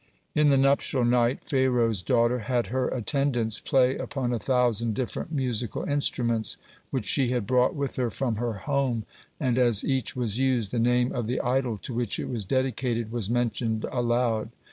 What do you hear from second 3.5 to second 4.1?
play